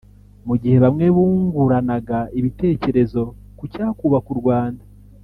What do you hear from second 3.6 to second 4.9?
cyakubaka u Rwanda